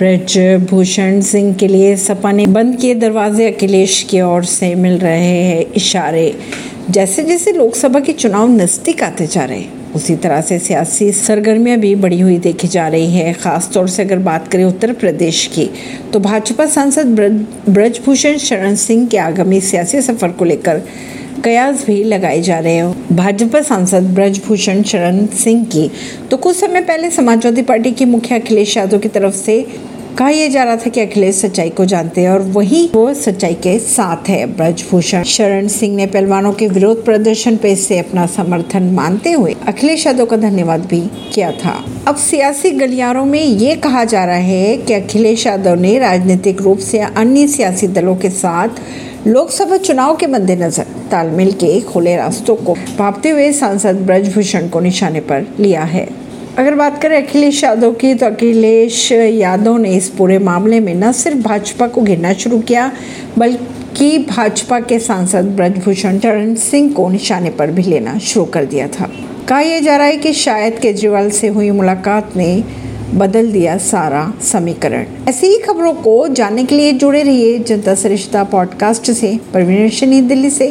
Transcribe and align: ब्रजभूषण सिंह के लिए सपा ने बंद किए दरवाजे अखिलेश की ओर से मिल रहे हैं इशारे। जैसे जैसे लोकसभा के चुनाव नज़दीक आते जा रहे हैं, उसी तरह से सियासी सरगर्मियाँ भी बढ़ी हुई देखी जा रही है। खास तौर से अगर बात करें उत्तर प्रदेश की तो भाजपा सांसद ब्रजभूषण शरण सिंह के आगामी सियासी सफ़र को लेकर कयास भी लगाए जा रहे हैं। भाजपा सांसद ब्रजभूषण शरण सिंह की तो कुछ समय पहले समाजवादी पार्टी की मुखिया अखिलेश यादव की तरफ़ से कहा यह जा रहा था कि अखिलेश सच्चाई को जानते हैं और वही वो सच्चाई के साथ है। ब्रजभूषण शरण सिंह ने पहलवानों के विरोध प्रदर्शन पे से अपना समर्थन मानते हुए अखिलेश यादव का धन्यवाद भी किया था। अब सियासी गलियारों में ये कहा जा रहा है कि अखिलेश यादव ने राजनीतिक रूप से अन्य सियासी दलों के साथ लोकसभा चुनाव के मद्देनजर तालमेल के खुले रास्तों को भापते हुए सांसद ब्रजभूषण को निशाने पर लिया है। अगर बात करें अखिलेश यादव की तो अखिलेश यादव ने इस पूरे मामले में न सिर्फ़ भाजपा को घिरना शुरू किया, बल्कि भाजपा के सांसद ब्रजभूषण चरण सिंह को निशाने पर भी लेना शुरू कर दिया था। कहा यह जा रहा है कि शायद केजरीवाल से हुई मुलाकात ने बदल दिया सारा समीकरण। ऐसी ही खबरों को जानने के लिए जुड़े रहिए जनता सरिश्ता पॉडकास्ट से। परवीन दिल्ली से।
ब्रजभूषण 0.00 1.20
सिंह 1.20 1.52
के 1.54 1.66
लिए 1.68 1.96
सपा 1.96 2.30
ने 2.32 2.44
बंद 2.48 2.76
किए 2.76 2.94
दरवाजे 2.94 3.46
अखिलेश 3.46 4.02
की 4.10 4.20
ओर 4.20 4.44
से 4.44 4.74
मिल 4.74 4.96
रहे 4.98 5.42
हैं 5.42 5.64
इशारे। 5.76 6.32
जैसे 6.90 7.22
जैसे 7.22 7.52
लोकसभा 7.52 8.00
के 8.00 8.12
चुनाव 8.12 8.48
नज़दीक 8.50 9.02
आते 9.02 9.26
जा 9.26 9.44
रहे 9.44 9.58
हैं, 9.58 9.92
उसी 9.94 10.16
तरह 10.16 10.40
से 10.40 10.58
सियासी 10.58 11.10
सरगर्मियाँ 11.12 11.78
भी 11.78 11.94
बढ़ी 11.96 12.20
हुई 12.20 12.38
देखी 12.38 12.68
जा 12.68 12.86
रही 12.88 13.10
है। 13.10 13.32
खास 13.34 13.70
तौर 13.74 13.88
से 13.88 14.02
अगर 14.02 14.18
बात 14.20 14.48
करें 14.48 14.64
उत्तर 14.64 14.92
प्रदेश 14.94 15.46
की 15.54 15.68
तो 16.12 16.20
भाजपा 16.20 16.66
सांसद 16.68 17.20
ब्रजभूषण 17.68 18.38
शरण 18.38 18.74
सिंह 18.78 19.06
के 19.06 19.18
आगामी 19.18 19.60
सियासी 19.60 20.02
सफ़र 20.02 20.30
को 20.30 20.44
लेकर 20.44 20.82
कयास 21.44 21.84
भी 21.86 22.02
लगाए 22.04 22.40
जा 22.42 22.58
रहे 22.58 22.72
हैं। 22.74 23.16
भाजपा 23.16 23.60
सांसद 23.62 24.10
ब्रजभूषण 24.14 24.82
शरण 24.82 25.24
सिंह 25.36 25.64
की 25.66 25.90
तो 26.30 26.36
कुछ 26.36 26.56
समय 26.56 26.80
पहले 26.80 27.10
समाजवादी 27.10 27.62
पार्टी 27.62 27.92
की 27.92 28.04
मुखिया 28.06 28.38
अखिलेश 28.38 28.76
यादव 28.76 28.98
की 28.98 29.08
तरफ़ 29.10 29.34
से 29.34 29.64
कहा 30.18 30.28
यह 30.28 30.48
जा 30.48 30.62
रहा 30.64 30.76
था 30.76 30.90
कि 30.90 31.00
अखिलेश 31.00 31.34
सच्चाई 31.36 31.70
को 31.70 31.84
जानते 31.84 32.20
हैं 32.20 32.30
और 32.30 32.40
वही 32.52 32.90
वो 32.94 33.12
सच्चाई 33.14 33.54
के 33.54 33.78
साथ 33.78 34.28
है। 34.28 34.44
ब्रजभूषण 34.46 35.22
शरण 35.22 35.68
सिंह 35.68 35.94
ने 35.96 36.06
पहलवानों 36.06 36.52
के 36.52 36.68
विरोध 36.68 37.04
प्रदर्शन 37.04 37.56
पे 37.56 37.74
से 37.76 37.98
अपना 37.98 38.26
समर्थन 38.26 38.90
मानते 38.94 39.32
हुए 39.32 39.54
अखिलेश 39.68 40.06
यादव 40.06 40.26
का 40.26 40.36
धन्यवाद 40.36 40.86
भी 40.86 41.00
किया 41.34 41.50
था। 41.52 41.74
अब 42.08 42.16
सियासी 42.16 42.70
गलियारों 42.70 43.24
में 43.24 43.42
ये 43.42 43.74
कहा 43.76 44.04
जा 44.04 44.24
रहा 44.24 44.36
है 44.36 44.76
कि 44.76 44.94
अखिलेश 44.94 45.46
यादव 45.46 45.74
ने 45.74 45.98
राजनीतिक 45.98 46.62
रूप 46.62 46.78
से 46.78 46.98
अन्य 46.98 47.48
सियासी 47.48 47.86
दलों 47.88 48.16
के 48.16 48.30
साथ 48.30 49.26
लोकसभा 49.26 49.76
चुनाव 49.76 50.16
के 50.16 50.26
मद्देनजर 50.26 50.86
तालमेल 51.10 51.52
के 51.52 51.80
खुले 51.80 52.16
रास्तों 52.16 52.56
को 52.56 52.74
भापते 52.98 53.30
हुए 53.30 53.52
सांसद 53.52 53.96
ब्रजभूषण 53.96 54.68
को 54.68 54.80
निशाने 54.80 55.20
पर 55.20 55.46
लिया 55.60 55.82
है। 55.84 56.08
अगर 56.58 56.74
बात 56.74 57.02
करें 57.02 57.26
अखिलेश 57.26 57.64
यादव 57.64 57.92
की 57.92 58.14
तो 58.14 58.26
अखिलेश 58.26 59.12
यादव 59.12 59.76
ने 59.76 59.94
इस 59.96 60.08
पूरे 60.08 60.38
मामले 60.38 60.80
में 60.80 60.94
न 60.94 61.12
सिर्फ़ 61.12 61.38
भाजपा 61.38 61.88
को 61.88 62.00
घिरना 62.00 62.32
शुरू 62.32 62.58
किया, 62.58 62.92
बल्कि 63.38 64.18
भाजपा 64.18 64.80
के 64.80 64.98
सांसद 64.98 65.44
ब्रजभूषण 65.44 66.18
चरण 66.18 66.54
सिंह 66.54 66.92
को 66.92 67.08
निशाने 67.08 67.50
पर 67.50 67.70
भी 67.70 67.82
लेना 67.82 68.18
शुरू 68.18 68.46
कर 68.46 68.64
दिया 68.64 68.88
था। 68.88 69.10
कहा 69.48 69.60
यह 69.60 69.80
जा 69.80 69.96
रहा 69.96 70.06
है 70.06 70.16
कि 70.16 70.32
शायद 70.32 70.78
केजरीवाल 70.78 71.30
से 71.30 71.48
हुई 71.48 71.70
मुलाकात 71.70 72.36
ने 72.36 72.64
बदल 73.14 73.52
दिया 73.52 73.76
सारा 73.78 74.32
समीकरण। 74.42 75.04
ऐसी 75.28 75.46
ही 75.46 75.58
खबरों 75.58 75.92
को 75.94 76.28
जानने 76.28 76.64
के 76.64 76.74
लिए 76.74 76.92
जुड़े 76.92 77.22
रहिए 77.22 77.58
जनता 77.58 77.94
सरिश्ता 77.94 78.44
पॉडकास्ट 78.44 79.10
से। 79.10 79.38
परवीन 79.54 80.28
दिल्ली 80.28 80.50
से। 80.50 80.68